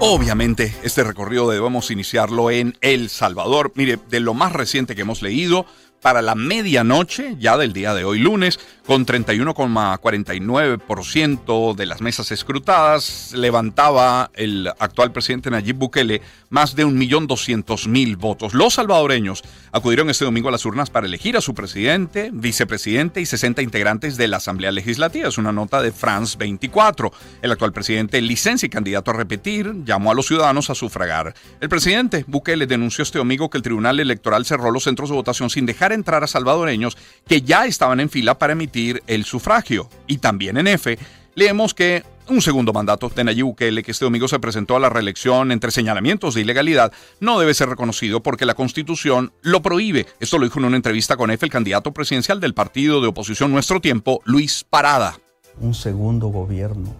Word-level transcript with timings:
Obviamente, 0.00 0.72
este 0.84 1.02
recorrido 1.02 1.50
debemos 1.50 1.90
iniciarlo 1.90 2.52
en 2.52 2.78
El 2.80 3.08
Salvador. 3.08 3.72
Mire, 3.74 3.98
de 4.08 4.20
lo 4.20 4.32
más 4.32 4.52
reciente 4.52 4.94
que 4.94 5.02
hemos 5.02 5.22
leído, 5.22 5.66
para 6.00 6.22
la 6.22 6.34
medianoche, 6.34 7.36
ya 7.38 7.56
del 7.56 7.72
día 7.72 7.94
de 7.94 8.02
hoy 8.04 8.18
lunes, 8.18 8.58
con 8.86 9.04
31,49% 9.04 11.74
de 11.74 11.86
las 11.86 12.00
mesas 12.00 12.30
escrutadas, 12.32 13.32
levantaba 13.34 14.30
el 14.34 14.68
actual 14.78 15.12
presidente 15.12 15.50
Nayib 15.50 15.76
Bukele 15.76 16.22
más 16.48 16.74
de 16.74 16.86
1.200.000 16.86 18.16
votos. 18.16 18.54
Los 18.54 18.72
salvadoreños 18.74 19.42
acudieron 19.72 20.08
este 20.08 20.24
domingo 20.24 20.48
a 20.48 20.52
las 20.52 20.64
urnas 20.64 20.88
para 20.88 21.06
elegir 21.06 21.36
a 21.36 21.42
su 21.42 21.54
presidente, 21.54 22.30
vicepresidente 22.32 23.20
y 23.20 23.26
60 23.26 23.60
integrantes 23.60 24.16
de 24.16 24.28
la 24.28 24.38
Asamblea 24.38 24.72
Legislativa. 24.72 25.28
Es 25.28 25.36
una 25.36 25.52
nota 25.52 25.82
de 25.82 25.92
France 25.92 26.38
24. 26.38 27.12
El 27.42 27.52
actual 27.52 27.74
presidente, 27.74 28.22
licencia 28.22 28.64
y 28.66 28.70
candidato 28.70 29.10
a 29.10 29.14
repetir, 29.14 29.84
llamó 29.84 30.12
a 30.12 30.14
los 30.14 30.26
ciudadanos 30.26 30.70
a 30.70 30.74
sufragar. 30.74 31.34
El 31.60 31.68
presidente 31.68 32.24
Bukele 32.26 32.66
denunció 32.66 33.02
este 33.02 33.18
domingo 33.18 33.50
que 33.50 33.58
el 33.58 33.62
Tribunal 33.62 34.00
Electoral 34.00 34.46
cerró 34.46 34.70
los 34.70 34.84
centros 34.84 35.10
de 35.10 35.16
votación 35.16 35.50
sin 35.50 35.66
dejar 35.66 35.87
entrar 35.92 36.24
a 36.24 36.26
salvadoreños 36.26 36.96
que 37.26 37.42
ya 37.42 37.66
estaban 37.66 38.00
en 38.00 38.10
fila 38.10 38.38
para 38.38 38.52
emitir 38.52 39.02
el 39.06 39.24
sufragio. 39.24 39.88
Y 40.06 40.18
también 40.18 40.56
en 40.56 40.66
F, 40.68 40.98
leemos 41.34 41.74
que 41.74 42.02
un 42.28 42.42
segundo 42.42 42.72
mandato 42.72 43.08
de 43.08 43.24
Nayib 43.24 43.46
Bukele, 43.46 43.82
que 43.82 43.92
este 43.92 44.04
domingo 44.04 44.28
se 44.28 44.38
presentó 44.38 44.76
a 44.76 44.80
la 44.80 44.90
reelección 44.90 45.50
entre 45.50 45.70
señalamientos 45.70 46.34
de 46.34 46.42
ilegalidad, 46.42 46.92
no 47.20 47.38
debe 47.38 47.54
ser 47.54 47.70
reconocido 47.70 48.22
porque 48.22 48.44
la 48.44 48.54
Constitución 48.54 49.32
lo 49.42 49.62
prohíbe. 49.62 50.06
Esto 50.20 50.38
lo 50.38 50.44
dijo 50.44 50.58
en 50.58 50.66
una 50.66 50.76
entrevista 50.76 51.16
con 51.16 51.30
F 51.30 51.46
el 51.46 51.52
candidato 51.52 51.92
presidencial 51.92 52.40
del 52.40 52.54
partido 52.54 53.00
de 53.00 53.08
oposición 53.08 53.50
Nuestro 53.50 53.80
Tiempo, 53.80 54.20
Luis 54.24 54.64
Parada. 54.68 55.18
Un 55.60 55.74
segundo 55.74 56.28
gobierno 56.28 56.94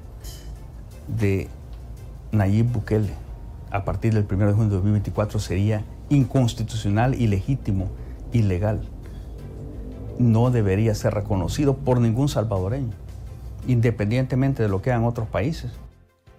de 1.06 1.48
Nayib 2.32 2.66
Bukele 2.66 3.12
a 3.70 3.84
partir 3.84 4.14
del 4.14 4.26
1 4.30 4.46
de 4.46 4.52
junio 4.52 4.70
de 4.70 4.76
2024 4.76 5.40
sería 5.40 5.84
inconstitucional, 6.08 7.14
ilegítimo, 7.20 7.90
ilegal. 8.32 8.88
No 10.18 10.50
debería 10.50 10.94
ser 10.94 11.14
reconocido 11.14 11.76
por 11.76 12.00
ningún 12.00 12.28
salvadoreño 12.28 13.08
independientemente 13.68 14.62
de 14.62 14.68
lo 14.68 14.82
que 14.82 14.90
hagan 14.90 15.04
otros 15.04 15.28
países. 15.28 15.70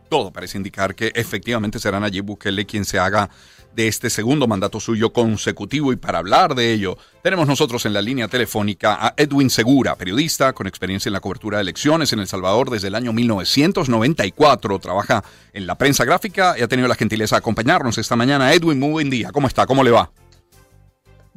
Todo 0.09 0.31
parece 0.31 0.57
indicar 0.57 0.95
que 0.95 1.11
efectivamente 1.13 1.79
será 1.79 1.99
Nayib 1.99 2.25
Bukele 2.25 2.65
quien 2.65 2.83
se 2.83 2.97
haga 2.97 3.29
de 3.75 3.87
este 3.87 4.09
segundo 4.09 4.47
mandato 4.47 4.79
suyo 4.79 5.13
consecutivo 5.13 5.93
y 5.93 5.95
para 5.95 6.17
hablar 6.17 6.55
de 6.55 6.73
ello 6.73 6.97
tenemos 7.21 7.47
nosotros 7.47 7.85
en 7.85 7.93
la 7.93 8.01
línea 8.01 8.27
telefónica 8.27 8.97
a 8.99 9.13
Edwin 9.15 9.51
Segura, 9.51 9.95
periodista 9.95 10.53
con 10.53 10.65
experiencia 10.65 11.09
en 11.09 11.13
la 11.13 11.19
cobertura 11.19 11.59
de 11.59 11.61
elecciones 11.61 12.11
en 12.11 12.19
El 12.19 12.27
Salvador 12.27 12.71
desde 12.71 12.87
el 12.87 12.95
año 12.95 13.13
1994, 13.13 14.79
trabaja 14.79 15.23
en 15.53 15.67
la 15.67 15.77
prensa 15.77 16.03
gráfica 16.03 16.55
y 16.57 16.63
ha 16.63 16.67
tenido 16.67 16.87
la 16.87 16.95
gentileza 16.95 17.35
de 17.35 17.39
acompañarnos 17.39 17.99
esta 17.99 18.15
mañana. 18.15 18.51
Edwin, 18.51 18.79
muy 18.79 18.89
buen 18.89 19.09
día, 19.11 19.31
¿cómo 19.31 19.45
está? 19.45 19.67
¿Cómo 19.67 19.83
le 19.83 19.91
va? 19.91 20.09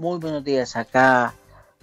Muy 0.03 0.19
buenos 0.19 0.43
días, 0.43 0.75
acá 0.75 1.33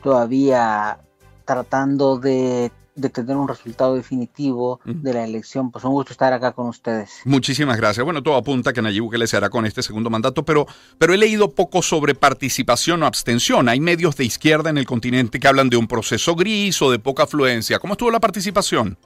todavía 0.03 0.99
tratando 1.45 2.17
de 2.19 2.69
de 2.99 3.09
tener 3.09 3.37
un 3.37 3.47
resultado 3.47 3.95
definitivo 3.95 4.81
de 4.83 5.13
la 5.13 5.23
elección. 5.23 5.71
Pues 5.71 5.85
un 5.85 5.91
gusto 5.91 6.11
estar 6.11 6.33
acá 6.33 6.51
con 6.51 6.67
ustedes. 6.67 7.21
Muchísimas 7.23 7.77
gracias. 7.77 8.03
Bueno, 8.03 8.21
todo 8.21 8.35
apunta 8.35 8.73
que 8.73 8.81
Nayib 8.81 9.03
Bukele 9.03 9.25
se 9.25 9.37
hará 9.37 9.49
con 9.49 9.65
este 9.65 9.81
segundo 9.81 10.09
mandato, 10.09 10.43
pero, 10.43 10.67
pero 10.97 11.13
he 11.13 11.17
leído 11.17 11.51
poco 11.55 11.81
sobre 11.81 12.13
participación 12.13 13.03
o 13.03 13.05
abstención. 13.05 13.69
Hay 13.69 13.79
medios 13.79 14.17
de 14.17 14.25
izquierda 14.25 14.69
en 14.69 14.77
el 14.77 14.85
continente 14.85 15.39
que 15.39 15.47
hablan 15.47 15.69
de 15.69 15.77
un 15.77 15.87
proceso 15.87 16.35
gris 16.35 16.81
o 16.81 16.91
de 16.91 16.99
poca 16.99 17.23
afluencia. 17.23 17.79
¿Cómo 17.79 17.93
estuvo 17.93 18.11
la 18.11 18.19
participación? 18.19 18.97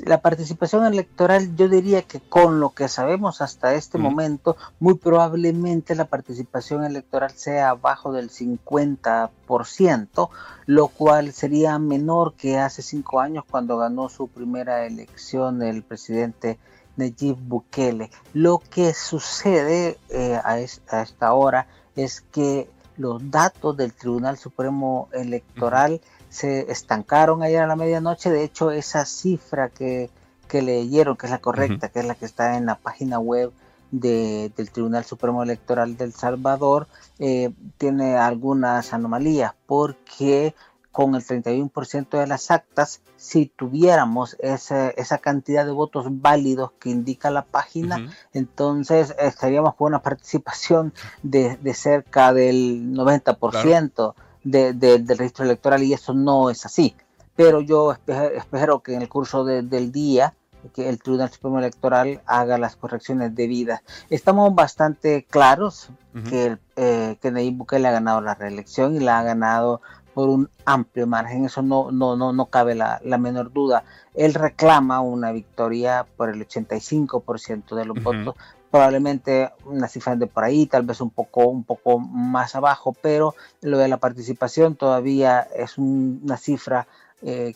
La 0.00 0.20
participación 0.20 0.86
electoral, 0.86 1.54
yo 1.56 1.68
diría 1.68 2.02
que 2.02 2.20
con 2.20 2.60
lo 2.60 2.70
que 2.70 2.88
sabemos 2.88 3.40
hasta 3.40 3.74
este 3.74 3.98
momento, 3.98 4.56
muy 4.80 4.94
probablemente 4.94 5.94
la 5.94 6.06
participación 6.06 6.84
electoral 6.84 7.32
sea 7.32 7.70
abajo 7.70 8.12
del 8.12 8.30
50%, 8.30 10.30
lo 10.66 10.88
cual 10.88 11.32
sería 11.32 11.78
menor 11.78 12.34
que 12.34 12.58
hace 12.58 12.82
cinco 12.82 13.20
años 13.20 13.44
cuando 13.48 13.76
ganó 13.76 14.08
su 14.08 14.28
primera 14.28 14.86
elección 14.86 15.62
el 15.62 15.82
presidente 15.82 16.58
Nayib 16.96 17.36
Bukele. 17.36 18.10
Lo 18.32 18.58
que 18.58 18.94
sucede 18.94 19.98
eh, 20.08 20.36
a, 20.36 20.52
a 20.52 21.02
esta 21.02 21.32
hora 21.32 21.66
es 21.96 22.20
que 22.20 22.68
los 22.96 23.30
datos 23.30 23.76
del 23.76 23.92
Tribunal 23.92 24.36
Supremo 24.36 25.08
Electoral 25.12 26.00
se 26.32 26.72
estancaron 26.72 27.42
ayer 27.42 27.60
a 27.60 27.66
la 27.66 27.76
medianoche. 27.76 28.30
De 28.30 28.42
hecho, 28.42 28.70
esa 28.70 29.04
cifra 29.04 29.68
que, 29.68 30.10
leyeron, 30.50 31.16
que 31.16 31.26
es 31.26 31.30
la 31.30 31.40
correcta, 31.40 31.90
que 31.90 32.00
es 32.00 32.06
la 32.06 32.14
que 32.14 32.24
está 32.24 32.56
en 32.56 32.64
la 32.64 32.76
página 32.76 33.18
web 33.18 33.52
del 33.90 34.70
Tribunal 34.72 35.04
Supremo 35.04 35.42
Electoral 35.42 35.98
del 35.98 36.14
Salvador, 36.14 36.88
eh, 37.18 37.52
tiene 37.76 38.16
algunas 38.16 38.94
anomalías 38.94 39.52
porque 39.66 40.54
con 40.90 41.14
el 41.14 41.22
31% 41.22 42.18
de 42.18 42.26
las 42.26 42.50
actas, 42.50 43.02
si 43.16 43.46
tuviéramos 43.46 44.36
esa 44.40 45.18
cantidad 45.18 45.66
de 45.66 45.72
votos 45.72 46.06
válidos 46.08 46.72
que 46.78 46.90
indica 46.90 47.30
la 47.30 47.44
página, 47.44 48.10
entonces 48.32 49.14
estaríamos 49.18 49.74
con 49.74 49.88
una 49.88 50.02
participación 50.02 50.92
de, 51.22 51.58
cerca 51.74 52.32
del 52.32 52.92
90% 52.94 54.14
del 54.44 55.06
registro 55.06 55.44
electoral 55.44 55.82
y 55.82 55.92
eso 55.92 56.14
no 56.14 56.50
es 56.50 56.66
así. 56.66 56.94
Pero 57.36 57.60
yo 57.60 57.92
espero, 57.92 58.80
que 58.80 58.94
en 58.94 59.02
el 59.02 59.08
curso 59.08 59.44
del 59.44 59.92
día 59.92 60.34
que 60.74 60.88
el 60.88 61.02
Tribunal 61.02 61.30
Supremo 61.30 61.58
Electoral 61.58 62.20
haga 62.24 62.56
las 62.56 62.76
correcciones 62.76 63.34
debidas. 63.34 63.82
Estamos 64.10 64.54
bastante 64.54 65.24
claros 65.28 65.90
que, 66.28 66.56
eh, 66.76 67.16
que 67.20 67.30
Nayib 67.32 67.56
Bukele 67.56 67.88
ha 67.88 67.92
ganado 67.92 68.20
la 68.20 68.34
reelección 68.34 68.94
y 68.94 69.00
la 69.00 69.18
ha 69.18 69.22
ganado 69.24 69.80
por 70.14 70.28
un 70.28 70.50
amplio 70.64 71.06
margen, 71.06 71.46
eso 71.46 71.62
no, 71.62 71.90
no, 71.90 72.16
no, 72.16 72.32
no 72.32 72.46
cabe 72.46 72.74
la, 72.74 73.00
menor 73.18 73.52
duda. 73.52 73.84
Él 74.14 74.34
reclama 74.34 75.00
una 75.00 75.32
victoria 75.32 76.06
por 76.16 76.28
el 76.28 76.46
85% 76.46 77.74
de 77.74 77.84
los 77.84 78.02
votos, 78.02 78.34
probablemente 78.72 79.50
una 79.66 79.86
cifra 79.86 80.16
de 80.16 80.26
por 80.26 80.44
ahí, 80.44 80.64
tal 80.64 80.82
vez 80.84 81.02
un 81.02 81.10
poco, 81.10 81.46
un 81.46 81.62
poco 81.62 81.98
más 81.98 82.54
abajo, 82.54 82.96
pero 83.02 83.34
lo 83.60 83.76
de 83.76 83.86
la 83.86 83.98
participación 83.98 84.76
todavía 84.76 85.46
es 85.54 85.76
una 85.76 86.38
cifra 86.38 86.88
eh, 87.20 87.54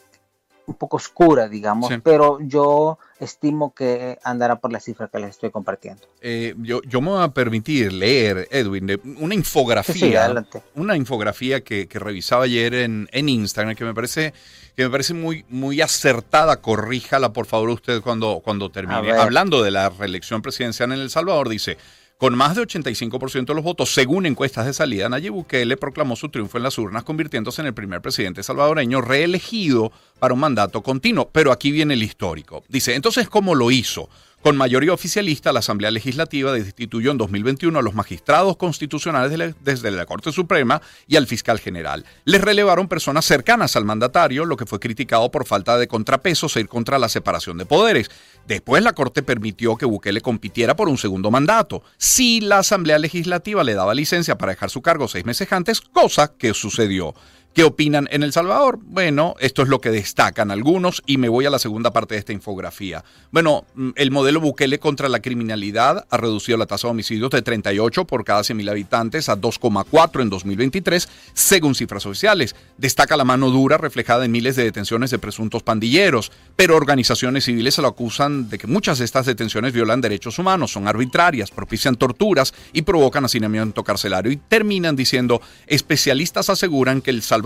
un 0.66 0.74
poco 0.74 0.96
oscura, 0.96 1.48
digamos, 1.48 1.92
pero 2.02 2.38
yo 2.40 2.98
estimo 3.20 3.72
que 3.74 4.18
andará 4.22 4.56
por 4.56 4.72
la 4.72 4.80
cifra 4.80 5.08
que 5.08 5.18
les 5.18 5.30
estoy 5.30 5.50
compartiendo. 5.50 6.02
Eh, 6.20 6.54
yo, 6.58 6.82
yo 6.82 7.00
me 7.00 7.10
voy 7.10 7.22
a 7.22 7.28
permitir 7.28 7.92
leer, 7.92 8.48
Edwin, 8.50 9.00
una 9.18 9.34
infografía, 9.34 10.34
una 10.74 10.96
infografía 10.96 11.62
que, 11.62 11.88
revisaba 11.96 12.44
ayer 12.44 12.74
en, 12.74 13.08
en, 13.12 13.28
Instagram 13.28 13.74
que 13.74 13.84
me 13.84 13.94
parece 13.94 14.34
que 14.76 14.84
me 14.84 14.90
parece 14.90 15.14
muy, 15.14 15.44
muy 15.48 15.80
acertada. 15.80 16.60
Corríjala, 16.60 17.32
por 17.32 17.46
favor, 17.46 17.70
usted 17.70 18.02
cuando, 18.02 18.40
cuando 18.44 18.70
termine. 18.70 19.12
Hablando 19.12 19.62
de 19.62 19.70
la 19.70 19.88
reelección 19.88 20.42
presidencial 20.42 20.92
en 20.92 21.00
El 21.00 21.10
Salvador, 21.10 21.48
dice. 21.48 21.78
Con 22.18 22.34
más 22.34 22.56
de 22.56 22.62
85% 22.62 23.44
de 23.44 23.54
los 23.54 23.62
votos, 23.62 23.92
según 23.92 24.24
encuestas 24.24 24.64
de 24.64 24.72
salida, 24.72 25.06
Nayib 25.06 25.34
Bukele 25.34 25.76
proclamó 25.76 26.16
su 26.16 26.30
triunfo 26.30 26.56
en 26.56 26.62
las 26.62 26.78
urnas, 26.78 27.04
convirtiéndose 27.04 27.60
en 27.60 27.66
el 27.66 27.74
primer 27.74 28.00
presidente 28.00 28.42
salvadoreño 28.42 29.02
reelegido 29.02 29.92
para 30.18 30.32
un 30.32 30.40
mandato 30.40 30.82
continuo. 30.82 31.28
Pero 31.30 31.52
aquí 31.52 31.70
viene 31.70 31.92
el 31.92 32.02
histórico. 32.02 32.64
Dice, 32.68 32.94
entonces, 32.94 33.28
¿cómo 33.28 33.54
lo 33.54 33.70
hizo? 33.70 34.08
Con 34.46 34.56
mayoría 34.56 34.92
oficialista, 34.92 35.52
la 35.52 35.58
Asamblea 35.58 35.90
Legislativa 35.90 36.52
destituyó 36.52 37.10
en 37.10 37.18
2021 37.18 37.76
a 37.76 37.82
los 37.82 37.94
magistrados 37.94 38.56
constitucionales 38.56 39.56
desde 39.64 39.90
la 39.90 40.06
Corte 40.06 40.30
Suprema 40.30 40.80
y 41.08 41.16
al 41.16 41.26
fiscal 41.26 41.58
general. 41.58 42.04
Les 42.24 42.40
relevaron 42.40 42.86
personas 42.86 43.24
cercanas 43.24 43.74
al 43.74 43.84
mandatario, 43.84 44.44
lo 44.44 44.56
que 44.56 44.64
fue 44.64 44.78
criticado 44.78 45.32
por 45.32 45.46
falta 45.46 45.76
de 45.78 45.88
contrapesos 45.88 46.56
e 46.56 46.60
ir 46.60 46.68
contra 46.68 47.00
la 47.00 47.08
separación 47.08 47.58
de 47.58 47.66
poderes. 47.66 48.08
Después 48.46 48.84
la 48.84 48.92
Corte 48.92 49.24
permitió 49.24 49.74
que 49.74 49.84
Bukele 49.84 50.20
compitiera 50.20 50.76
por 50.76 50.88
un 50.88 50.96
segundo 50.96 51.32
mandato, 51.32 51.82
si 51.96 52.40
la 52.40 52.58
Asamblea 52.58 53.00
Legislativa 53.00 53.64
le 53.64 53.74
daba 53.74 53.96
licencia 53.96 54.38
para 54.38 54.52
dejar 54.52 54.70
su 54.70 54.80
cargo 54.80 55.08
seis 55.08 55.24
meses 55.24 55.52
antes, 55.52 55.80
cosa 55.80 56.30
que 56.38 56.54
sucedió. 56.54 57.14
¿Qué 57.56 57.64
opinan 57.64 58.06
en 58.10 58.22
El 58.22 58.34
Salvador? 58.34 58.78
Bueno, 58.82 59.34
esto 59.40 59.62
es 59.62 59.68
lo 59.68 59.80
que 59.80 59.88
destacan 59.88 60.50
algunos 60.50 61.02
y 61.06 61.16
me 61.16 61.30
voy 61.30 61.46
a 61.46 61.50
la 61.50 61.58
segunda 61.58 61.90
parte 61.90 62.14
de 62.14 62.18
esta 62.18 62.34
infografía. 62.34 63.02
Bueno, 63.30 63.64
mm, 63.74 63.92
el 63.96 64.10
modelo 64.10 64.42
Bukele 64.42 64.78
contra 64.78 65.08
la 65.08 65.20
criminalidad 65.20 66.04
ha 66.10 66.16
reducido 66.18 66.58
la 66.58 66.66
tasa 66.66 66.88
de 66.88 66.90
homicidios 66.90 67.30
de 67.30 67.40
38 67.40 68.04
por 68.04 68.24
cada 68.24 68.42
100.000 68.42 68.68
habitantes 68.68 69.30
a 69.30 69.40
2,4 69.40 70.20
en 70.20 70.28
2023, 70.28 71.08
según 71.32 71.74
cifras 71.74 72.04
oficiales. 72.04 72.54
Destaca 72.76 73.16
la 73.16 73.24
mano 73.24 73.48
dura 73.48 73.78
reflejada 73.78 74.26
en 74.26 74.32
miles 74.32 74.54
de 74.56 74.64
detenciones 74.64 75.10
de 75.10 75.18
presuntos 75.18 75.62
pandilleros, 75.62 76.32
pero 76.56 76.76
organizaciones 76.76 77.44
civiles 77.44 77.76
se 77.76 77.80
lo 77.80 77.88
acusan 77.88 78.50
de 78.50 78.58
que 78.58 78.66
muchas 78.66 78.98
de 78.98 79.06
estas 79.06 79.24
detenciones 79.24 79.72
violan 79.72 80.02
derechos 80.02 80.38
humanos, 80.38 80.72
son 80.72 80.88
arbitrarias, 80.88 81.50
propician 81.50 81.96
torturas 81.96 82.52
y 82.74 82.82
provocan 82.82 83.24
hacinamiento 83.24 83.82
carcelario. 83.82 84.30
Y 84.30 84.36
terminan 84.36 84.94
diciendo, 84.94 85.40
especialistas 85.66 86.50
aseguran 86.50 87.00
que 87.00 87.12
El 87.12 87.22
Salvador 87.22 87.45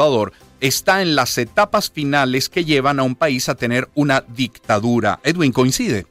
está 0.60 1.02
en 1.02 1.16
las 1.16 1.36
etapas 1.38 1.90
finales 1.90 2.48
que 2.48 2.64
llevan 2.64 3.00
a 3.00 3.02
un 3.02 3.14
país 3.14 3.48
a 3.48 3.54
tener 3.54 3.88
una 3.94 4.22
dictadura. 4.28 5.20
Edwin, 5.22 5.52
¿coincide? 5.52 6.06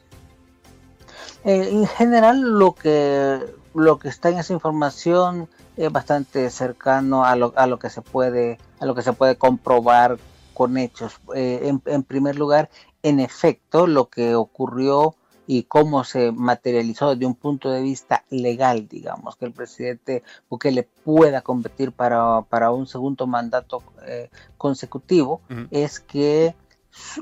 Eh, 1.45 1.69
en 1.71 1.87
general, 1.87 2.41
lo 2.41 2.73
que, 2.73 3.39
lo 3.73 3.99
que 3.99 4.09
está 4.09 4.29
en 4.29 4.39
esa 4.39 4.53
información 4.53 5.47
es 5.77 5.91
bastante 5.91 6.49
cercano 6.49 7.23
a 7.23 7.35
lo, 7.35 7.53
a 7.55 7.67
lo 7.67 7.79
que 7.79 7.89
se 7.89 8.01
puede 8.01 8.57
a 8.79 8.85
lo 8.85 8.95
que 8.95 9.01
se 9.01 9.13
puede 9.13 9.37
comprobar 9.37 10.17
con 10.53 10.77
hechos. 10.77 11.13
Eh, 11.35 11.61
en, 11.63 11.81
en, 11.85 12.03
primer 12.03 12.37
lugar, 12.37 12.69
en 13.03 13.19
efecto, 13.19 13.87
lo 13.87 14.09
que 14.09 14.35
ocurrió 14.35 15.15
y 15.51 15.63
cómo 15.63 16.03
se 16.03 16.31
materializó 16.31 17.09
desde 17.09 17.25
un 17.25 17.33
punto 17.33 17.71
de 17.71 17.81
vista 17.81 18.23
legal, 18.29 18.87
digamos, 18.87 19.35
que 19.35 19.45
el 19.45 19.51
presidente 19.51 20.21
Bukele 20.47 20.87
pueda 21.03 21.41
competir 21.41 21.91
para, 21.91 22.43
para 22.43 22.69
un 22.69 22.85
segundo 22.85 23.25
mandato 23.25 23.81
eh, 24.05 24.29
consecutivo, 24.59 25.41
es 25.71 26.01
que 26.01 26.53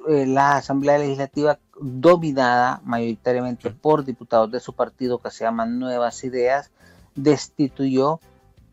eh, 0.10 0.26
la 0.26 0.58
Asamblea 0.58 0.98
Legislativa, 0.98 1.58
dominada 1.80 2.82
mayoritariamente 2.84 3.70
por 3.70 4.04
diputados 4.04 4.52
de 4.52 4.60
su 4.60 4.74
partido 4.74 5.20
que 5.20 5.32
se 5.32 5.46
llaman 5.46 5.80
Nuevas 5.80 6.26
Ideas, 6.26 6.70
destituyó 7.16 8.20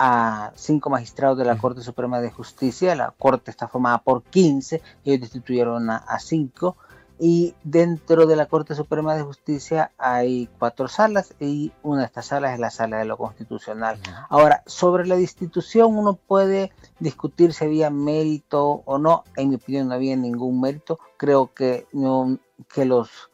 a 0.00 0.50
cinco 0.56 0.90
magistrados 0.90 1.38
de 1.38 1.44
la 1.44 1.56
Corte 1.58 1.82
Suprema 1.82 2.20
de 2.20 2.32
Justicia. 2.32 2.96
La 2.96 3.14
Corte 3.16 3.52
está 3.52 3.68
formada 3.68 3.98
por 3.98 4.24
15, 4.24 4.82
ellos 5.04 5.20
destituyeron 5.20 5.90
a, 5.90 5.98
a 5.98 6.18
cinco 6.18 6.76
y 7.18 7.54
dentro 7.62 8.26
de 8.26 8.36
la 8.36 8.46
Corte 8.46 8.74
Suprema 8.74 9.14
de 9.14 9.22
Justicia 9.22 9.92
hay 9.98 10.48
cuatro 10.58 10.88
salas 10.88 11.34
y 11.40 11.72
una 11.82 12.00
de 12.00 12.06
estas 12.06 12.26
salas 12.26 12.54
es 12.54 12.60
la 12.60 12.70
sala 12.70 12.98
de 12.98 13.04
lo 13.04 13.16
constitucional. 13.16 13.98
Ahora, 14.28 14.62
sobre 14.66 15.06
la 15.06 15.16
destitución 15.16 15.96
uno 15.96 16.14
puede 16.14 16.72
discutir 16.98 17.52
si 17.52 17.64
había 17.64 17.90
mérito 17.90 18.82
o 18.84 18.98
no. 18.98 19.24
En 19.36 19.50
mi 19.50 19.56
opinión 19.56 19.88
no 19.88 19.94
había 19.94 20.16
ningún 20.16 20.60
mérito. 20.60 20.98
Creo 21.16 21.52
que, 21.54 21.86
no, 21.92 22.38
que 22.72 22.84
los 22.84 23.30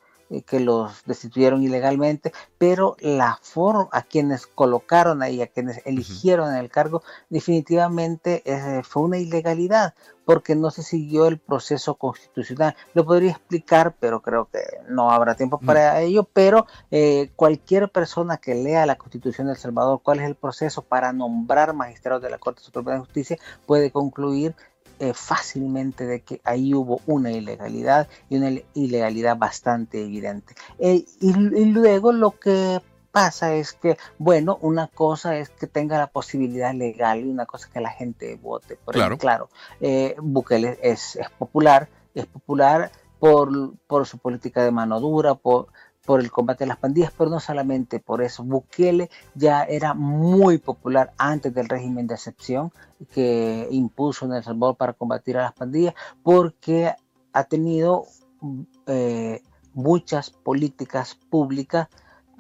que 0.47 0.61
los 0.61 1.03
destituyeron 1.07 1.63
ilegalmente, 1.63 2.33
pero 2.59 2.97
la 3.01 3.39
forma 3.43 3.89
a 3.93 4.03
quienes 4.03 4.47
colocaron 4.47 5.23
ahí, 5.23 5.43
a 5.43 5.49
quienes 5.49 5.85
eligieron 5.87 6.51
en 6.51 6.57
el 6.57 6.71
cargo, 6.71 7.03
definitivamente 7.29 8.43
eh, 8.45 8.83
fue 8.85 9.03
una 9.03 9.19
ilegalidad 9.19 9.95
porque 10.25 10.55
no 10.55 10.71
se 10.71 10.85
siguió 10.85 11.27
el 11.27 11.39
proceso 11.39 11.97
constitucional. 11.97 12.77
Lo 12.95 13.05
podría 13.05 13.33
explicar, 13.33 13.97
pero 13.99 14.23
creo 14.23 14.49
que 14.49 14.61
no 14.89 15.11
habrá 15.11 15.35
tiempo 15.35 15.59
mm. 15.61 15.67
para 15.67 16.01
ello, 16.03 16.23
pero 16.23 16.67
eh, 16.93 17.31
cualquier 17.35 17.89
persona 17.89 18.37
que 18.37 18.55
lea 18.55 18.87
la 18.87 18.95
Constitución 18.95 19.49
de 19.49 19.55
El 19.55 19.59
Salvador, 19.59 20.01
cuál 20.05 20.21
es 20.21 20.27
el 20.27 20.37
proceso 20.37 20.83
para 20.83 21.13
nombrar 21.13 21.75
magistrados 21.75 22.23
de 22.23 22.31
la 22.31 22.39
Corte 22.39 22.63
Suprema 22.63 22.93
de 22.93 23.01
Justicia, 23.01 23.39
puede 23.67 23.91
concluir 23.91 24.55
eh, 25.01 25.15
fácilmente 25.15 26.05
de 26.05 26.21
que 26.21 26.43
ahí 26.45 26.75
hubo 26.75 27.01
una 27.07 27.33
ilegalidad 27.33 28.07
y 28.29 28.37
una 28.37 28.61
ilegalidad 28.75 29.35
bastante 29.39 30.05
evidente. 30.05 30.55
Eh, 30.79 31.07
y, 31.21 31.33
luego 31.33 32.13
lo 32.13 32.33
que 32.33 32.83
pasa 33.11 33.55
es 33.55 33.73
que, 33.73 33.97
bueno, 34.19 34.59
una 34.61 34.89
cosa 34.89 35.39
es 35.39 35.49
que 35.49 35.67
tenga 35.67 35.97
la 35.97 36.09
posibilidad 36.09 36.75
legal 36.75 37.21
y 37.21 37.31
una 37.31 37.47
cosa 37.47 37.67
es 37.67 37.73
que 37.73 37.81
la 37.81 37.93
gente 37.93 38.39
vote. 38.43 38.77
Por 38.77 38.93
claro, 38.95 39.17
claro 39.17 39.49
eh, 39.81 40.17
Bukele 40.21 40.79
es, 40.83 41.17
es, 41.17 41.31
popular, 41.31 41.89
es 42.15 42.27
popular 42.27 42.93
por, 43.19 43.73
por 43.87 44.07
su 44.07 44.19
política 44.19 44.63
de 44.63 44.71
mano 44.71 45.01
dura, 45.01 45.35
por, 45.35 45.69
por 46.05 46.21
el 46.21 46.31
combate 46.31 46.65
a 46.65 46.67
las 46.67 46.79
pandillas, 46.79 47.13
pero 47.17 47.31
no 47.31 47.41
solamente 47.41 48.01
por 48.01 48.23
eso. 48.23 48.43
Bukele 48.43 49.11
ya 49.35 49.65
era 49.65 49.95
muy 49.95 50.59
popular 50.59 51.13
antes 51.19 51.53
del 51.55 51.69
régimen 51.69 52.07
de 52.07 52.15
excepción 52.15 52.73
que 53.13 53.69
impuso 53.71 54.27
en 54.27 54.33
El 54.33 54.43
Salvador 54.43 54.77
para 54.77 54.93
combatir 54.93 55.37
a 55.37 55.43
las 55.43 55.53
pandillas, 55.53 55.95
porque 56.23 56.95
ha 57.33 57.45
tenido 57.45 58.05
eh, 58.87 59.43
muchas 59.75 60.31
políticas 60.31 61.15
públicas 61.15 61.89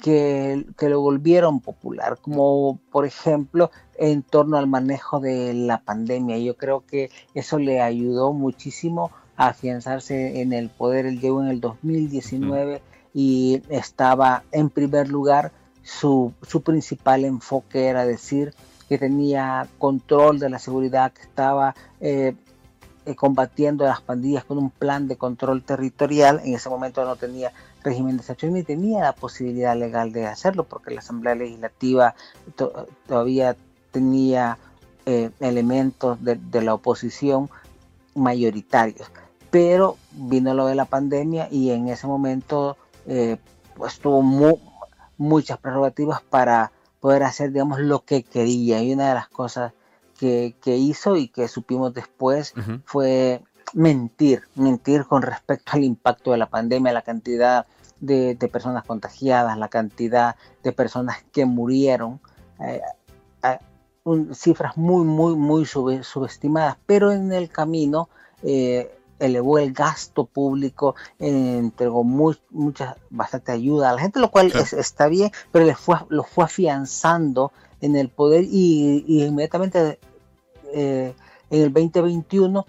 que, 0.02 0.66
que, 0.78 0.88
lo 0.88 1.02
volvieron 1.02 1.60
popular, 1.60 2.18
como 2.22 2.80
por 2.90 3.04
ejemplo 3.04 3.70
en 3.98 4.22
torno 4.22 4.56
al 4.56 4.66
manejo 4.66 5.20
de 5.20 5.52
la 5.52 5.82
pandemia. 5.82 6.38
Yo 6.38 6.56
creo 6.56 6.86
que 6.86 7.10
eso 7.34 7.58
le 7.58 7.82
ayudó 7.82 8.32
muchísimo 8.32 9.10
a 9.36 9.48
afianzarse 9.48 10.40
en 10.40 10.54
el 10.54 10.70
poder. 10.70 11.04
Él 11.04 11.20
llegó 11.20 11.42
en 11.42 11.48
el 11.48 11.60
2019 11.60 12.80
y 13.14 13.62
estaba 13.68 14.44
en 14.52 14.70
primer 14.70 15.08
lugar, 15.08 15.52
su, 15.82 16.32
su 16.42 16.62
principal 16.62 17.24
enfoque 17.24 17.86
era 17.86 18.04
decir 18.04 18.54
que 18.88 18.98
tenía 18.98 19.68
control 19.78 20.38
de 20.38 20.50
la 20.50 20.58
seguridad, 20.58 21.12
que 21.12 21.22
estaba 21.22 21.74
eh, 22.00 22.34
eh, 23.06 23.14
combatiendo 23.14 23.84
a 23.84 23.88
las 23.88 24.00
pandillas 24.00 24.44
con 24.44 24.58
un 24.58 24.70
plan 24.70 25.08
de 25.08 25.16
control 25.16 25.62
territorial. 25.62 26.40
En 26.44 26.54
ese 26.54 26.68
momento 26.68 27.04
no 27.04 27.16
tenía 27.16 27.52
régimen 27.82 28.16
de 28.16 28.22
excepción 28.22 28.52
ni 28.52 28.62
tenía 28.62 29.02
la 29.02 29.12
posibilidad 29.14 29.76
legal 29.76 30.12
de 30.12 30.26
hacerlo 30.26 30.64
porque 30.64 30.92
la 30.92 31.00
Asamblea 31.00 31.34
Legislativa 31.34 32.14
todavía 33.06 33.56
tenía 33.90 34.58
eh, 35.06 35.30
elementos 35.40 36.22
de, 36.22 36.34
de, 36.34 36.60
la 36.60 36.74
oposición 36.74 37.48
mayoritarios. 38.14 39.10
Pero 39.50 39.96
vino 40.12 40.52
lo 40.52 40.66
de 40.66 40.74
la 40.74 40.84
pandemia 40.84 41.48
y 41.50 41.70
en 41.70 41.88
ese 41.88 42.06
momento 42.06 42.76
eh, 43.12 43.38
pues 43.76 43.98
tuvo 43.98 44.22
muchas 45.18 45.58
prerrogativas 45.58 46.22
para 46.22 46.70
poder 47.00 47.24
hacer, 47.24 47.50
digamos, 47.50 47.80
lo 47.80 48.04
que 48.04 48.22
quería. 48.22 48.80
Y 48.82 48.92
una 48.92 49.08
de 49.08 49.14
las 49.14 49.28
cosas 49.28 49.72
que, 50.16 50.54
hizo 50.64 51.16
y 51.16 51.26
que 51.26 51.48
supimos 51.48 51.92
después 51.92 52.54
fue 52.84 53.42
mentir, 53.74 54.44
mentir 54.54 55.06
con 55.06 55.22
respecto 55.22 55.72
al 55.72 55.82
impacto 55.82 56.30
de 56.30 56.38
la 56.38 56.48
pandemia, 56.48 56.92
la 56.92 57.02
cantidad 57.02 57.66
de, 57.98 58.36
personas 58.52 58.84
contagiadas, 58.84 59.58
la 59.58 59.68
cantidad 59.68 60.36
de 60.62 60.70
personas 60.70 61.24
que 61.32 61.46
murieron, 61.46 62.20
eh, 62.60 62.80
cifras 64.34 64.76
muy, 64.76 65.04
muy, 65.04 65.34
muy 65.34 65.66
subestimadas, 65.66 66.76
pero 66.86 67.10
en 67.10 67.32
el 67.32 67.50
camino 67.50 68.08
eh, 68.44 68.99
elevó 69.20 69.58
el 69.58 69.72
gasto 69.72 70.24
público, 70.24 70.96
entregó 71.18 72.02
mucha, 72.02 72.96
bastante 73.10 73.52
ayuda 73.52 73.90
a 73.90 73.94
la 73.94 74.00
gente, 74.00 74.18
lo 74.18 74.30
cual 74.30 74.52
está 74.54 75.06
bien, 75.06 75.30
pero 75.52 75.64
le 75.64 75.74
fue, 75.74 75.96
lo 76.08 76.24
fue 76.24 76.44
afianzando 76.44 77.52
en 77.80 77.96
el 77.96 78.08
poder 78.08 78.44
y, 78.44 79.04
inmediatamente 79.06 79.98
eh, 80.72 81.14
en 81.50 81.62
el 81.62 81.72
2021 81.72 82.66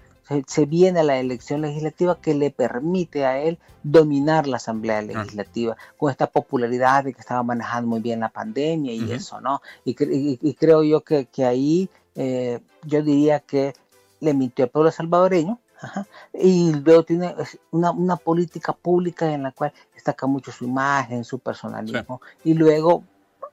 se, 0.48 0.66
viene 0.66 1.04
la 1.04 1.20
elección 1.20 1.62
legislativa 1.62 2.20
que 2.22 2.34
le 2.34 2.52
permite 2.52 3.26
a 3.26 3.40
él 3.40 3.60
dominar 3.84 4.48
la 4.48 4.58
Asamblea 4.58 5.02
Legislativa 5.02 5.76
con 5.98 6.10
esta 6.10 6.28
popularidad 6.28 7.04
de 7.04 7.14
que 7.14 7.20
estaba 7.20 7.44
manejando 7.44 7.90
muy 7.90 8.00
bien 8.00 8.22
la 8.22 8.30
pandemia 8.30 8.94
y 8.94 9.12
eso, 9.12 9.42
¿no? 9.42 9.62
Y, 9.84 9.94
creo 9.94 10.84
yo 10.84 11.02
que, 11.02 11.28
ahí 11.44 11.90
eh, 12.16 12.60
yo 12.84 13.02
diría 13.04 13.40
que 13.40 13.74
le 14.20 14.34
mintió 14.34 14.66
al 14.66 14.72
pueblo 14.72 14.92
salvadoreño, 14.92 15.60
y 16.34 16.74
luego 16.74 17.04
tiene 17.04 17.36
una, 17.72 18.16
política 18.16 18.74
pública 18.74 19.32
en 19.32 19.44
la 19.44 19.52
cual 19.52 19.74
destaca 19.94 20.28
mucho 20.28 20.52
su 20.52 20.66
imagen, 20.66 21.24
su 21.24 21.40
personalismo. 21.40 22.22
Y 22.44 22.54
luego 22.54 23.04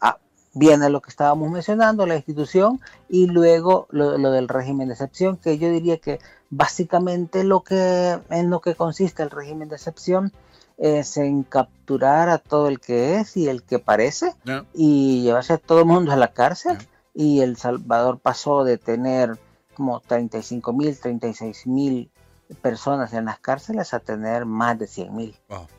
ah, 0.01 0.19
viene 0.55 0.91
lo 0.91 1.01
que 1.01 1.11
estábamos 1.11 1.51
mencionando, 1.51 2.07
la 2.07 2.17
institución, 2.17 2.81
y 3.09 3.27
luego 3.27 3.87
lo, 3.91 4.17
del 4.19 4.49
régimen 4.49 4.89
de 4.89 4.95
excepción, 4.95 5.37
que 5.37 5.59
yo 5.59 5.71
diría 5.71 5.99
que 5.99 6.19
básicamente 6.51 7.45
lo 7.45 7.63
que, 7.63 8.19
en 8.31 8.51
lo 8.51 8.61
que 8.61 8.75
consiste 8.75 9.23
el 9.23 9.31
régimen 9.31 9.69
de 9.69 9.77
excepción 9.77 10.33
es 10.79 11.17
en 11.17 11.43
capturar 11.43 12.29
a 12.29 12.39
todo 12.39 12.69
el 12.69 12.79
que 12.79 13.17
es 13.17 13.37
y 13.37 13.49
el 13.49 13.65
que 13.65 13.81
parece 13.81 14.35
y 14.73 15.23
llevarse 15.23 15.55
a 15.55 15.59
todo 15.59 15.81
el 15.81 15.87
mundo 15.87 16.13
a 16.13 16.17
la 16.17 16.33
cárcel. 16.33 16.79
Y 17.15 17.41
El 17.41 17.57
Salvador 17.57 18.21
pasó 18.21 18.63
de 18.63 18.79
tener 18.79 19.37
como 19.75 20.01
35 20.01 20.73
mil, 20.73 20.99
36 20.99 21.67
mil 21.67 22.11
personas 22.55 23.13
en 23.13 23.27
las 23.27 23.39
cárceles 23.39 23.93
a 23.93 24.01
tener 24.01 24.47
más 24.47 24.79
de 24.79 24.87
100 24.87 25.15
mil 25.15 25.35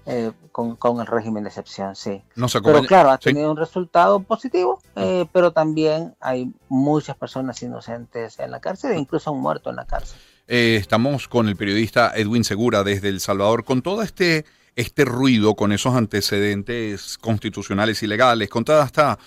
eh, 0.06 0.32
con, 0.52 1.00
el 1.00 1.08
régimen 1.08 1.44
de 1.44 1.50
excepción, 1.50 1.96
sí. 1.96 2.22
pero 2.64 2.84
claro, 2.84 3.10
ha 3.10 3.18
tenido 3.18 3.52
un 3.52 3.58
resultado 3.58 4.20
positivo, 4.20 4.82
ah. 4.96 5.02
eh, 5.04 5.26
pero 5.32 5.52
también 5.52 6.16
hay 6.20 6.52
muchas 6.68 7.16
personas 7.18 7.62
inocentes 7.64 8.40
en 8.40 8.52
la 8.52 8.60
cárcel 8.60 8.92
e 8.92 9.00
incluso 9.00 9.32
han 9.32 9.40
muerto 9.40 9.70
en 9.70 9.78
la 9.78 9.86
cárcel. 9.86 10.20
Eh, 10.48 10.78
estamos 10.80 11.28
con 11.28 11.48
el 11.48 11.56
periodista 11.56 12.12
Edwin 12.16 12.44
Segura 12.44 12.84
desde 12.84 13.10
El 13.10 13.20
Salvador, 13.20 13.64
con 13.64 13.82
todo 13.82 14.02
este, 14.02 14.46
este 14.76 15.06
ruido, 15.06 15.56
con 15.56 15.72
esos 15.72 15.96
antecedentes 15.96 17.18
constitucionales 17.18 18.02
y 18.04 18.08
legales, 18.08 18.50
con 18.50 18.64
toda 18.64 18.86
esta 18.86 19.18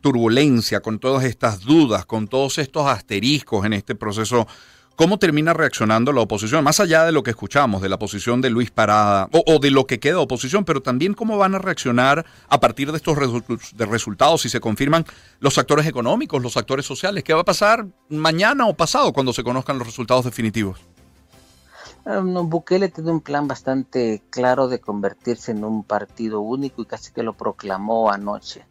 turbulencia, 0.00 0.80
con 0.80 0.98
todas 0.98 1.24
estas 1.24 1.60
dudas, 1.60 2.06
con 2.06 2.28
todos 2.28 2.58
estos 2.58 2.86
asteriscos 2.86 3.64
en 3.64 3.72
este 3.72 3.94
proceso 3.94 4.46
¿Cómo 5.02 5.18
termina 5.18 5.52
reaccionando 5.52 6.12
la 6.12 6.20
oposición? 6.20 6.62
Más 6.62 6.78
allá 6.78 7.04
de 7.04 7.10
lo 7.10 7.24
que 7.24 7.30
escuchamos, 7.30 7.82
de 7.82 7.88
la 7.88 7.98
posición 7.98 8.40
de 8.40 8.50
Luis 8.50 8.70
Parada 8.70 9.28
o, 9.32 9.58
de 9.58 9.72
lo 9.72 9.84
que 9.84 9.98
queda 9.98 10.18
de 10.18 10.20
oposición, 10.20 10.64
pero 10.64 10.80
también 10.80 11.12
cómo 11.12 11.36
van 11.36 11.56
a 11.56 11.58
reaccionar 11.58 12.24
a 12.48 12.60
partir 12.60 12.92
de 12.92 12.98
estos 12.98 13.18
de 13.74 13.86
resultados, 13.86 14.42
si 14.42 14.48
se 14.48 14.60
confirman 14.60 15.04
los 15.40 15.58
actores 15.58 15.88
económicos, 15.88 16.40
los 16.40 16.56
actores 16.56 16.86
sociales. 16.86 17.24
¿Qué 17.24 17.34
va 17.34 17.40
a 17.40 17.44
pasar 17.44 17.84
mañana 18.10 18.68
o 18.68 18.74
pasado 18.74 19.12
cuando 19.12 19.32
se 19.32 19.42
conozcan 19.42 19.76
los 19.76 19.88
resultados 19.88 20.24
definitivos? 20.24 20.78
Bukele 22.04 22.88
tiene 22.88 23.10
un 23.10 23.22
plan 23.22 23.48
bastante 23.48 24.22
claro 24.30 24.68
de 24.68 24.78
convertirse 24.78 25.50
en 25.50 25.64
un 25.64 25.82
partido 25.82 26.42
único 26.42 26.80
y 26.80 26.86
casi 26.86 27.10
que 27.10 27.24
lo 27.24 27.32
proclamó 27.32 28.08
anoche. 28.08 28.64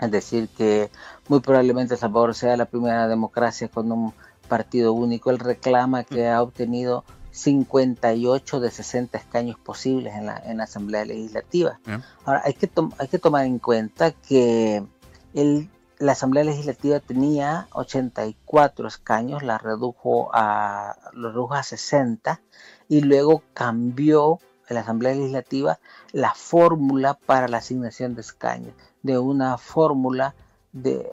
Es 0.00 0.10
decir, 0.12 0.48
que 0.56 0.88
muy 1.26 1.40
probablemente 1.40 1.96
Salvador 1.96 2.36
sea 2.36 2.56
la 2.56 2.66
primera 2.66 3.08
democracia 3.08 3.66
con 3.66 3.90
un 3.90 4.14
partido 4.52 4.92
único. 4.92 5.30
Él 5.30 5.38
reclama 5.38 6.04
que 6.04 6.28
ha 6.28 6.42
obtenido 6.42 7.04
58 7.30 8.60
de 8.60 8.70
60 8.70 9.16
escaños 9.16 9.58
posibles 9.58 10.14
en 10.14 10.26
la, 10.26 10.36
en 10.44 10.58
la 10.58 10.64
Asamblea 10.64 11.06
Legislativa. 11.06 11.80
Ahora, 12.26 12.42
hay 12.44 12.52
que, 12.52 12.70
hay 12.98 13.08
que 13.08 13.18
tomar 13.18 13.46
en 13.46 13.58
cuenta 13.58 14.10
que 14.10 14.84
el, 15.32 15.70
la 15.98 16.12
Asamblea 16.12 16.44
Legislativa 16.44 17.00
tenía 17.00 17.66
84 17.72 18.88
escaños, 18.88 19.42
la 19.42 19.56
redujo 19.56 20.28
a, 20.34 20.98
lo 21.14 21.30
redujo 21.30 21.54
a 21.54 21.62
60 21.62 22.42
y 22.90 23.00
luego 23.00 23.42
cambió 23.54 24.38
en 24.68 24.74
la 24.74 24.82
Asamblea 24.82 25.14
Legislativa 25.14 25.78
la 26.12 26.34
fórmula 26.34 27.14
para 27.14 27.48
la 27.48 27.56
asignación 27.56 28.14
de 28.14 28.20
escaños, 28.20 28.74
de 29.02 29.16
una 29.18 29.56
fórmula 29.56 30.34
de 30.72 31.10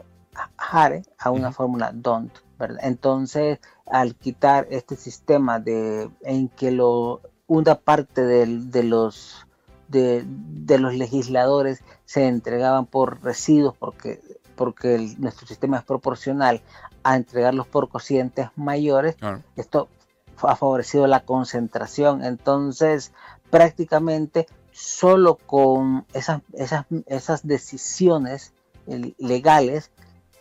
Hare 0.58 1.03
a 1.17 1.31
una 1.31 1.53
fórmula 1.53 1.91
Don't. 1.93 2.49
Entonces, 2.81 3.59
al 3.85 4.15
quitar 4.15 4.67
este 4.69 4.95
sistema 4.95 5.59
de 5.59 6.09
en 6.21 6.49
que 6.49 6.71
lo, 6.71 7.21
una 7.47 7.75
parte 7.75 8.21
de, 8.23 8.83
los 8.83 9.47
de, 9.87 10.25
los 10.79 10.93
legisladores 10.93 11.83
se 12.05 12.27
entregaban 12.27 12.85
por 12.85 13.23
residuos 13.23 13.75
porque, 13.77 14.21
porque 14.55 15.15
nuestro 15.17 15.47
sistema 15.47 15.77
es 15.77 15.83
proporcional 15.83 16.61
a 17.03 17.15
entregarlos 17.15 17.67
por 17.67 17.89
cocientes 17.89 18.49
mayores, 18.55 19.15
esto 19.55 19.87
ha 20.41 20.55
favorecido 20.55 21.07
la 21.07 21.21
concentración. 21.21 22.23
Entonces, 22.23 23.11
prácticamente 23.49 24.47
solo 24.71 25.35
con 25.35 26.05
esas, 26.13 26.41
esas, 26.53 26.85
esas 27.07 27.45
decisiones 27.45 28.53
eh, 28.87 29.13
legales 29.17 29.91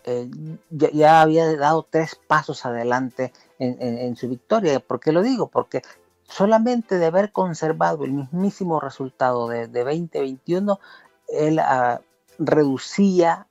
eh, 0.09 0.27
ya, 0.71 1.21
había 1.21 1.55
dado 1.55 1.85
tres 1.87 2.15
pasos 2.15 2.65
adelante 2.65 3.31
en, 3.59 4.15
su 4.15 4.27
victoria. 4.27 4.79
¿Por 4.79 4.99
qué 4.99 5.11
lo 5.11 5.21
digo? 5.21 5.47
Porque 5.47 5.83
solamente 6.23 6.97
de 6.97 7.05
haber 7.05 7.31
conservado 7.31 8.05
el 8.05 8.13
mismísimo 8.13 8.79
resultado 8.79 9.47
de, 9.47 9.67
2021, 9.67 10.79
él 11.27 11.59
ah, 11.59 12.01
reducía 12.39 13.45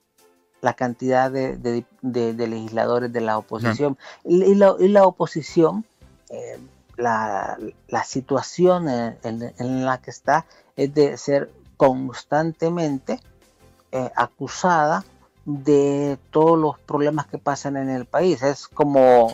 la 0.61 0.75
cantidad 0.75 1.31
de, 1.31 1.85
legisladores 2.03 3.13
de 3.13 3.21
la 3.21 3.39
oposición. 3.39 3.97
Y, 4.25 4.57
la, 4.57 5.05
oposición, 5.05 5.85
eh, 6.31 6.59
la, 6.97 7.57
situación 8.05 8.89
en, 8.89 9.85
la 9.85 9.99
que 9.99 10.11
está 10.11 10.45
es 10.75 10.93
de 10.93 11.17
ser 11.19 11.53
constantemente 11.77 13.21
eh, 13.93 14.11
acusada 14.17 15.05
de 15.49 16.19
todos 16.31 16.59
los 16.59 16.79
problemas 16.79 17.27
que 17.27 17.39
pasan 17.39 17.79
en 17.79 17.89
el 17.89 18.05
país. 18.05 18.43
Es 18.43 18.69
como 18.69 19.33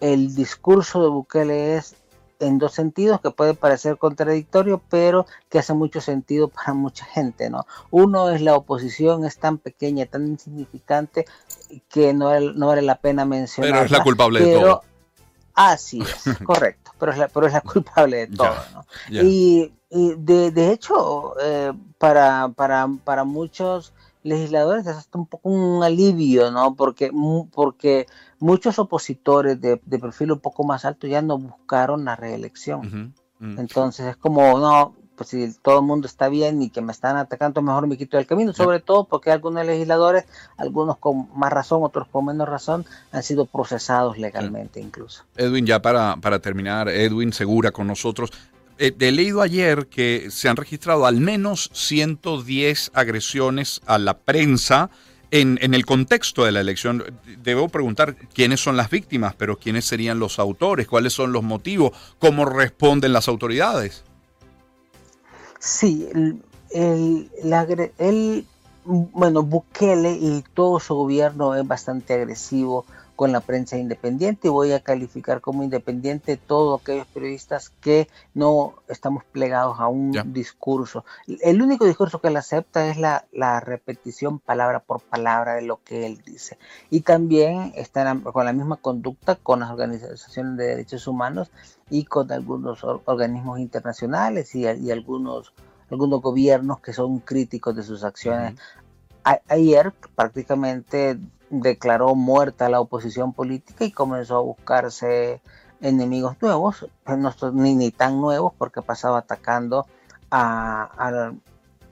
el 0.00 0.34
discurso 0.34 1.02
de 1.02 1.08
Bukele 1.10 1.76
es 1.76 1.94
en 2.40 2.58
dos 2.58 2.72
sentidos 2.72 3.20
que 3.20 3.30
puede 3.30 3.52
parecer 3.52 3.98
contradictorio, 3.98 4.80
pero 4.88 5.26
que 5.50 5.58
hace 5.58 5.74
mucho 5.74 6.00
sentido 6.00 6.48
para 6.54 6.72
mucha 6.72 7.04
gente, 7.04 7.50
¿no? 7.50 7.66
Uno 7.90 8.30
es 8.30 8.40
la 8.40 8.56
oposición 8.56 9.26
es 9.26 9.36
tan 9.36 9.58
pequeña, 9.58 10.06
tan 10.06 10.26
insignificante 10.26 11.26
que 11.90 12.14
no, 12.14 12.40
no 12.40 12.68
vale 12.68 12.80
la 12.80 12.96
pena 12.96 13.26
mencionar. 13.26 13.72
Pero 13.72 13.84
es 13.84 13.90
la 13.90 14.02
culpable 14.02 14.40
de 14.40 14.54
todo. 14.54 14.82
Así 15.54 16.00
es, 16.00 16.38
correcto, 16.44 16.92
pero 16.98 17.12
es 17.12 17.18
la, 17.18 17.28
pero 17.28 17.46
es 17.46 17.52
la 17.52 17.60
culpable 17.60 18.26
de 18.26 18.36
todo, 18.36 18.56
¿no? 18.72 18.86
Y, 19.10 19.70
de, 19.90 20.50
de, 20.50 20.72
hecho, 20.72 21.34
eh, 21.42 21.74
para, 21.98 22.48
para, 22.56 22.88
para 23.04 23.24
muchos 23.24 23.92
legisladores 24.22 24.86
es 24.86 24.96
hasta 24.96 25.18
un 25.18 25.26
poco 25.26 25.48
un 25.48 25.82
alivio, 25.82 26.50
¿no? 26.50 26.74
Porque, 26.74 27.10
porque 27.52 28.06
muchos 28.38 28.78
opositores 28.78 29.60
de, 29.60 29.76
perfil 29.76 30.32
un 30.32 30.40
poco 30.40 30.64
más 30.64 30.84
alto 30.84 31.06
ya 31.06 31.22
no 31.22 31.38
buscaron 31.38 32.04
la 32.04 32.16
reelección. 32.16 33.14
Entonces 33.40 34.06
es 34.06 34.16
como, 34.16 34.58
no, 34.60 34.94
pues 35.16 35.30
si 35.30 35.52
todo 35.62 35.80
el 35.80 35.84
mundo 35.84 36.06
está 36.06 36.28
bien 36.28 36.62
y 36.62 36.70
que 36.70 36.80
me 36.80 36.92
están 36.92 37.16
atacando, 37.16 37.60
mejor 37.62 37.86
me 37.86 37.96
quito 37.96 38.16
del 38.16 38.26
camino, 38.26 38.52
sobre 38.52 38.80
todo 38.80 39.04
porque 39.04 39.30
algunos 39.30 39.66
legisladores, 39.66 40.24
algunos 40.56 40.98
con 40.98 41.28
más 41.36 41.52
razón, 41.52 41.82
otros 41.82 42.08
con 42.08 42.26
menos 42.26 42.48
razón, 42.48 42.84
han 43.10 43.22
sido 43.22 43.46
procesados 43.46 44.18
legalmente 44.18 44.80
incluso. 44.80 45.24
Edwin, 45.36 45.66
ya 45.66 45.82
para, 45.82 46.16
para 46.16 46.38
terminar, 46.38 46.88
Edwin 46.88 47.32
Segura 47.32 47.72
con 47.72 47.86
nosotros, 47.86 48.32
eh, 48.78 48.92
he 48.98 49.12
leído 49.12 49.42
ayer 49.42 49.86
que 49.86 50.28
se 50.30 50.48
han 50.48 50.56
registrado 50.56 51.06
al 51.06 51.20
menos 51.20 51.70
110 51.72 52.92
agresiones 52.94 53.80
a 53.86 53.98
la 53.98 54.18
prensa 54.18 54.90
en, 55.32 55.58
el 55.74 55.86
contexto 55.86 56.44
de 56.44 56.52
la 56.52 56.60
elección. 56.60 57.04
Debo 57.42 57.68
preguntar 57.68 58.16
quiénes 58.34 58.60
son 58.60 58.76
las 58.76 58.90
víctimas, 58.90 59.34
pero 59.34 59.56
quiénes 59.56 59.86
serían 59.86 60.18
los 60.18 60.38
autores, 60.38 60.86
cuáles 60.86 61.14
son 61.14 61.32
los 61.32 61.42
motivos, 61.42 61.92
cómo 62.18 62.44
responden 62.44 63.12
las 63.12 63.28
autoridades. 63.28 64.04
Sí, 65.58 66.08
el, 66.12 67.30
el, 67.98 68.46
bueno, 68.84 69.42
Bukele 69.42 70.12
y 70.12 70.44
todo 70.54 70.80
su 70.80 70.94
gobierno 70.94 71.54
es 71.54 71.66
bastante 71.66 72.14
agresivo 72.14 72.84
con 73.16 73.32
la 73.32 73.40
prensa 73.40 73.76
independiente 73.76 74.48
y 74.48 74.50
voy 74.50 74.72
a 74.72 74.80
calificar 74.80 75.40
como 75.40 75.62
independiente 75.62 76.36
todos 76.36 76.80
aquellos 76.80 77.06
periodistas 77.06 77.70
que 77.70 78.08
no 78.34 78.74
estamos 78.88 79.24
plegados 79.24 79.78
a 79.80 79.88
un 79.88 80.12
discurso. 80.32 81.04
El 81.26 81.60
único 81.62 81.84
discurso 81.84 82.20
que 82.20 82.28
él 82.28 82.36
acepta 82.36 82.88
es 82.88 82.96
la, 82.96 83.24
repetición 83.60 84.38
palabra 84.38 84.80
por 84.80 85.00
palabra 85.00 85.54
de 85.54 85.62
lo 85.62 85.82
que 85.82 86.06
él 86.06 86.22
dice. 86.24 86.58
Y 86.90 87.02
también 87.02 87.72
está 87.76 88.16
con 88.22 88.44
la 88.44 88.52
misma 88.52 88.76
conducta 88.76 89.36
con 89.36 89.60
las 89.60 89.70
organizaciones 89.70 90.56
de 90.56 90.66
derechos 90.66 91.06
humanos 91.06 91.50
y 91.90 92.04
con 92.04 92.32
algunos 92.32 92.82
organismos 92.82 93.58
internacionales 93.58 94.54
y, 94.54 94.66
algunos 94.90 95.52
algunos 95.90 96.22
gobiernos 96.22 96.80
que 96.80 96.94
son 96.94 97.18
críticos 97.18 97.76
de 97.76 97.82
sus 97.82 98.02
acciones. 98.02 98.54
ayer 99.24 99.92
prácticamente 100.16 101.18
declaró 101.52 102.14
muerta 102.14 102.70
la 102.70 102.80
oposición 102.80 103.34
política 103.34 103.84
y 103.84 103.92
comenzó 103.92 104.38
a 104.38 104.40
buscarse 104.40 105.42
enemigos 105.82 106.36
nuevos, 106.40 106.86
pues 107.04 107.18
no 107.18 107.30
ni, 107.52 107.74
ni 107.74 107.90
tan 107.90 108.20
nuevos 108.20 108.54
porque 108.56 108.80
pasaba 108.80 109.18
atacando 109.18 109.86
a, 110.30 111.32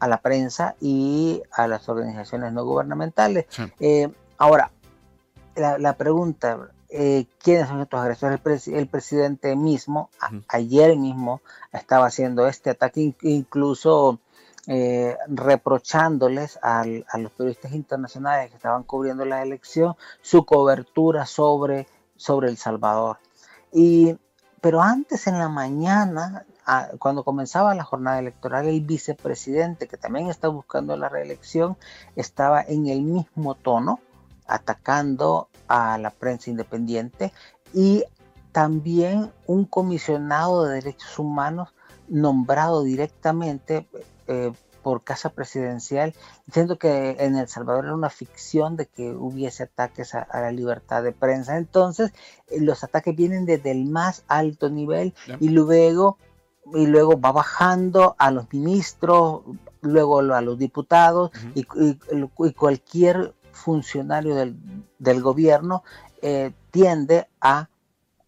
la 0.01 0.21
prensa 0.23 0.77
y 0.81 1.43
a 1.53 1.67
las 1.69 1.89
organizaciones 1.91 2.55
no 2.55 2.65
gubernamentales. 2.65 3.47
Eh, 3.81 4.09
ahora, 4.39 4.71
la, 5.55 5.93
pregunta, 5.93 6.71
eh, 6.89 7.27
¿quiénes 7.43 7.69
son 7.69 7.83
estos 7.83 8.01
agresores? 8.01 8.67
El, 8.69 8.87
presidente 8.89 9.57
mismo, 9.57 10.09
ayer 10.49 10.97
mismo, 10.97 11.43
estaba 11.71 12.07
haciendo 12.07 12.47
este 12.47 12.71
ataque, 12.71 13.15
incluso 13.21 14.21
eh, 14.67 15.17
reprochándoles 15.29 16.59
a 16.63 16.85
los 16.85 17.33
periodistas 17.33 17.73
internacionales 17.73 18.51
que 18.51 18.57
estaban 18.57 18.83
cubriendo 18.85 19.25
la 19.25 19.43
elección 19.43 19.97
su 20.23 20.45
cobertura 20.45 21.27
sobre, 21.27 21.87
sobre 22.17 22.49
El 22.49 22.57
Salvador. 22.57 23.19
Y, 23.73 24.17
pero 24.61 24.83
antes 24.83 25.27
en 25.27 25.39
la 25.39 25.49
mañana, 25.49 26.45
cuando 26.99 27.25
comenzaba 27.25 27.75
la 27.75 27.85
jornada 27.85 28.19
electoral, 28.19 28.69
el 28.69 28.83
vicepresidente, 28.83 29.89
que 29.89 29.97
también 29.97 30.29
está 30.29 30.49
buscando 30.49 30.97
la 30.97 31.09
reelección, 31.09 31.77
estaba 32.17 32.63
en 32.63 32.87
el 32.87 33.03
mismo 33.03 33.55
tono, 33.55 34.01
atacando 34.47 35.49
a 35.69 35.99
la 35.99 36.11
prensa 36.11 36.51
independiente 36.51 37.33
y 37.73 38.05
también 38.53 39.33
un 39.47 39.65
comisionado 39.65 40.65
de 40.65 40.75
derechos 40.75 41.19
humanos 41.19 41.75
nombrado 42.09 42.83
directamente 42.83 43.89
eh, 44.27 44.53
por 44.83 45.05
casa 45.05 45.31
presidencial, 45.31 46.15
diciendo 46.47 46.79
que 46.79 47.17
en 47.21 47.37
El 47.37 47.49
Salvador 47.49 47.85
era 47.85 47.95
una 47.95 48.11
ficción 48.11 48.77
de 48.77 48.87
que 48.87 49.13
hubiese 49.13 49.65
ataques 49.65 50.15
a, 50.15 50.27
la 50.33 50.53
libertad 50.53 51.03
de 51.03 51.13
prensa. 51.13 51.57
Entonces, 51.59 52.13
eh, 52.49 52.61
los 52.61 52.83
ataques 52.83 53.15
vienen 53.15 53.47
desde 53.47 53.71
el 53.71 53.87
más 53.87 54.25
alto 54.29 54.71
nivel 54.71 55.15
y 55.39 55.51
luego 55.51 56.19
y 56.75 56.87
luego 56.87 57.21
va 57.21 57.33
bajando 57.33 58.15
a 58.19 58.31
los 58.31 58.53
ministros, 58.53 59.43
luego 59.81 60.21
a 60.21 60.41
los 60.41 60.59
diputados 60.59 61.33
y, 61.55 61.65
cualquier 62.53 63.35
funcionario 63.51 64.37
del, 64.37 65.23
gobierno 65.23 65.83
eh, 66.23 66.53
tiende 66.71 67.29
a 67.41 67.70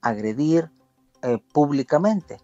agredir 0.02 0.71
públicamente. 1.52 2.38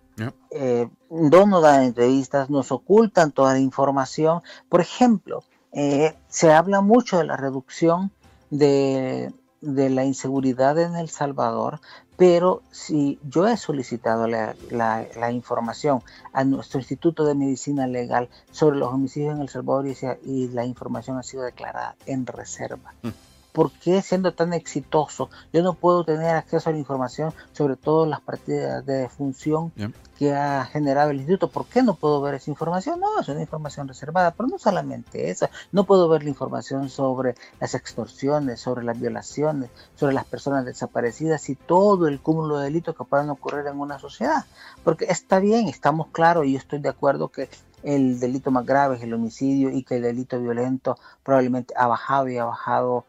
Eh, 0.51 0.89
no 1.11 1.47
nos 1.47 1.63
dan 1.63 1.85
entrevistas, 1.85 2.51
nos 2.51 2.73
ocultan 2.73 3.33
toda 3.33 3.53
la 3.53 3.61
información. 3.61 4.43
Por 4.69 4.81
ejemplo, 4.81 5.45
eh, 5.73 6.17
se 6.29 6.53
habla 6.53 6.81
mucho 6.81 7.19
de 7.19 7.25
la 7.25 7.37
reducción 7.37 8.11
de, 8.51 9.33
la 9.61 10.05
inseguridad 10.05 10.79
en 10.79 10.97
El 10.97 11.09
Salvador, 11.09 11.81
pero 12.17 12.63
si 12.71 13.19
yo 13.23 13.47
he 13.47 13.57
solicitado 13.57 14.27
la, 14.27 15.33
información 15.33 16.03
a 16.33 16.45
nuestro 16.45 16.81
Instituto 16.81 17.25
de 17.25 17.35
Medicina 17.35 17.87
Legal 17.87 18.29
sobre 18.51 18.79
los 18.79 18.93
homicidios 18.93 19.35
en 19.35 19.43
El 19.43 19.49
Salvador 19.49 19.87
y, 20.23 20.49
la 20.49 20.65
información 20.65 21.19
ha 21.19 21.23
sido 21.23 21.45
declarada 21.45 21.97
en 22.07 22.27
reserva. 22.27 22.95
Mm. 23.03 23.09
¿Por 23.53 23.73
qué 23.73 24.03
siendo 24.03 24.33
tan 24.33 24.53
exitoso 24.53 25.31
yo 25.53 25.63
no 25.63 25.75
puedo 25.75 26.05
tener 26.05 26.31
acceso 26.37 26.69
a 26.69 26.73
la 26.73 26.79
información 26.79 27.33
sobre 27.53 27.77
todas 27.77 28.09
las 28.09 28.21
partidas 28.21 28.85
de 28.87 29.09
función 29.09 29.73
que 30.19 30.35
ha 30.35 30.65
generado 30.65 31.11
el 31.11 31.19
instituto? 31.19 31.51
¿Por 31.51 31.67
qué 31.67 31.83
no 31.83 31.95
puedo 31.95 32.21
ver 32.21 32.35
esa 32.35 32.51
información? 32.51 33.01
No, 33.01 33.21
es 33.21 33.29
una 33.29 33.41
información 33.41 33.89
reservada, 33.89 34.33
pero 34.33 34.49
no 34.49 34.59
solamente 34.59 35.31
eso, 35.31 35.49
no 35.73 35.85
puedo 35.85 36.09
ver 36.09 36.23
la 36.23 36.31
información 36.31 36.89
sobre 36.89 37.35
las 37.61 37.75
extorsiones, 37.75 38.61
sobre 38.61 38.85
las 38.85 39.01
violaciones, 39.01 39.71
sobre 39.95 40.15
las 40.15 40.25
personas 40.25 40.65
desaparecidas 40.65 41.49
y 41.49 41.55
todo 41.55 42.09
el 42.09 42.21
cúmulo 42.21 42.59
de 42.59 42.65
delitos 42.65 42.97
que 42.97 43.05
puedan 43.05 43.31
ocurrir 43.31 43.67
en 43.67 43.81
una 43.81 43.99
sociedad. 43.99 44.45
Porque 44.85 45.07
está 45.07 45.39
bien, 45.41 45.69
estamos 45.69 46.09
claros 46.09 46.47
y 46.47 46.53
yo 46.53 46.59
estoy 46.59 46.81
de 46.81 46.89
acuerdo 46.89 47.29
que 47.29 47.49
el 47.83 48.19
delito 48.19 48.51
más 48.51 48.67
grave 48.67 48.97
es 48.97 49.03
el 49.03 49.15
homicidio 49.15 49.71
y 49.71 49.83
que 49.83 49.97
el 49.97 50.03
delito 50.03 50.41
violento 50.41 50.99
probablemente 51.23 51.75
ha 51.77 51.87
bajado 51.87 52.29
y 52.29 52.39
ha 52.39 52.45
bajado 52.45 53.05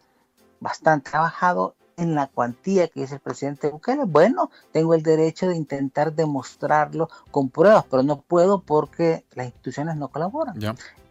bastante, 0.59 1.11
ha 1.13 1.21
bajado 1.21 1.75
en 1.97 2.15
la 2.15 2.27
cuantía 2.27 2.87
que 2.87 3.01
dice 3.01 3.15
el 3.15 3.21
presidente 3.21 3.69
Bukele. 3.69 4.05
Bueno, 4.05 4.49
tengo 4.71 4.93
el 4.93 5.03
derecho 5.03 5.47
de 5.47 5.55
intentar 5.55 6.13
demostrarlo 6.13 7.09
con 7.31 7.49
pruebas, 7.49 7.85
pero 7.89 8.03
no 8.03 8.21
puedo 8.21 8.61
porque 8.61 9.25
las 9.33 9.47
instituciones 9.47 9.97
no 9.97 10.07
colaboran. 10.07 10.57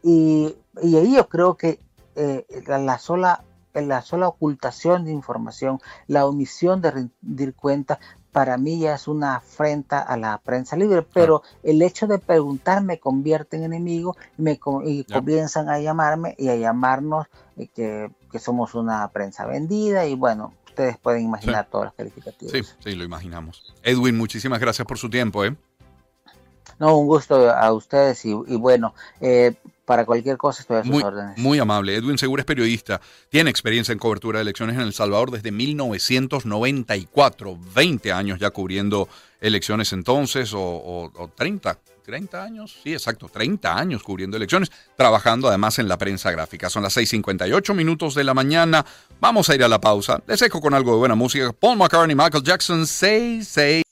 Y, 0.03 0.57
ahí 0.77 1.15
yo 1.15 1.29
creo 1.29 1.57
que 1.57 1.81
eh, 2.15 2.47
la, 2.67 2.99
sola 2.99 3.45
la 3.75 4.03
sola 4.03 4.29
ocultación 4.29 5.05
de 5.05 5.13
información, 5.13 5.81
la 6.07 6.27
omisión 6.27 6.81
de 6.81 6.91
rendir 6.91 7.55
cuenta, 7.55 8.01
para 8.33 8.59
mí 8.59 8.79
ya 8.79 8.95
es 8.95 9.09
una 9.09 9.37
afrenta 9.37 10.01
a 10.01 10.17
la 10.17 10.39
prensa 10.39 10.77
libre, 10.77 11.03
pero 11.03 11.43
el 11.63 11.83
hecho 11.83 12.07
de 12.07 12.19
preguntar 12.19 12.83
me 12.83 12.99
convierte 12.99 13.57
en 13.57 13.65
enemigo 13.65 14.17
y, 14.37 14.43
me, 14.43 14.59
comienzan 14.59 15.69
a 15.69 15.81
llamarme 15.81 16.35
y 16.39 16.49
a 16.49 16.57
llamarnos 16.57 17.27
eh, 17.57 17.69
que, 18.31 18.39
somos 18.39 18.75
una 18.75 19.09
prensa 19.09 19.47
vendida 19.47 20.07
y 20.07 20.15
bueno, 20.15 20.53
ustedes 20.67 20.97
pueden 20.99 21.25
imaginar 21.25 21.69
todas 21.71 21.87
las 21.87 21.95
calificativos. 21.95 22.53
Sí, 22.53 22.63
sí, 22.79 22.95
lo 22.95 23.05
imaginamos. 23.05 23.75
Edwin, 23.83 24.17
muchísimas 24.17 24.61
gracias 24.61 24.87
por 24.87 24.99
su 24.99 25.11
tiempo. 25.11 25.45
¿eh? 25.45 25.57
No, 26.79 26.97
un 26.97 27.07
gusto 27.07 27.51
a 27.51 27.73
ustedes 27.73 28.25
y, 28.25 28.35
bueno, 28.35 28.95
eh, 29.21 29.57
para 29.89 30.05
cualquier 30.05 30.37
cosa 30.37 30.61
estoy 30.61 30.77
a 30.77 30.83
sus 30.83 30.93
muy, 30.93 31.03
órdenes. 31.03 31.39
Muy 31.39 31.59
amable. 31.59 31.97
Edwin 31.97 32.19
Segura 32.19 32.43
es 32.43 32.47
periodista. 32.47 33.01
Tiene 33.31 33.49
experiencia 33.49 33.93
en 33.93 33.99
cobertura 33.99 34.39
de 34.39 34.43
elecciones 34.43 34.77
en 34.77 34.83
El 34.83 34.93
Salvador 34.93 35.31
desde 35.31 35.51
1994. 35.51 37.59
20 37.75 38.13
años 38.13 38.39
ya 38.39 38.51
cubriendo 38.51 39.09
elecciones 39.41 39.95
entonces, 39.95 40.53
o, 40.53 40.61
o, 40.61 41.11
o 41.17 41.29
30, 41.29 41.79
30 42.05 42.45
años, 42.45 42.79
sí, 42.83 42.93
exacto, 42.93 43.31
30 43.33 43.79
años 43.79 44.03
cubriendo 44.03 44.37
elecciones, 44.37 44.71
trabajando 44.95 45.49
además 45.49 45.79
en 45.79 45.89
la 45.89 45.97
prensa 45.97 46.31
gráfica. 46.33 46.69
Son 46.69 46.83
las 46.83 46.95
6:58 46.95 47.75
minutos 47.75 48.15
de 48.15 48.25
la 48.25 48.35
mañana. 48.35 48.85
Vamos 49.21 49.49
a 49.49 49.55
ir 49.55 49.65
a 49.65 49.69
la 49.69 49.81
pausa. 49.81 50.23
Les 50.27 50.39
dejo 50.39 50.61
con 50.61 50.75
algo 50.75 50.93
de 50.93 50.99
buena 50.99 51.15
música. 51.15 51.51
Paul 51.59 51.79
McCartney, 51.79 52.15
Michael 52.15 52.45
Jackson, 52.45 52.87
66. 52.87 53.88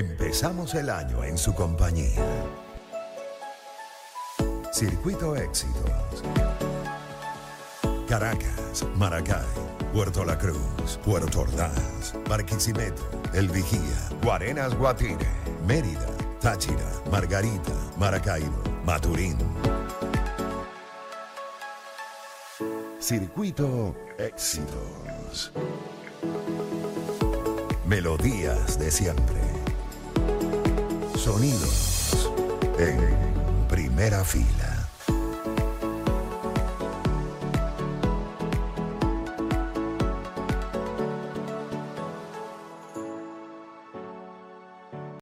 Empezamos 0.00 0.74
el 0.76 0.88
año 0.88 1.22
en 1.24 1.36
su 1.36 1.54
compañía. 1.54 2.24
Circuito 4.72 5.36
Éxitos. 5.36 6.24
Caracas, 8.08 8.86
Maracay, 8.96 9.44
Puerto 9.92 10.24
La 10.24 10.38
Cruz, 10.38 10.98
Puerto 11.04 11.42
Ordaz, 11.42 12.14
Barquisimeto, 12.26 13.10
El 13.34 13.50
Vigía, 13.50 14.08
Guarenas 14.22 14.74
Guatire, 14.74 15.28
Mérida, 15.66 16.06
Táchira, 16.40 16.90
Margarita, 17.10 17.74
Maracaibo, 17.98 18.62
Maturín. 18.86 19.36
Circuito 22.98 23.94
Éxitos. 24.16 25.52
Melodías 27.84 28.78
de 28.78 28.90
siempre. 28.90 29.49
Sonidos 31.22 32.30
en 32.78 32.96
primera 33.68 34.24
fila. 34.24 34.69